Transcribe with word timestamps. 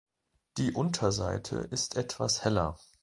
Die 0.57 0.71
Unterseite 0.73 1.57
ist 1.59 1.95
etwas 1.95 2.43
heller. 2.43 2.79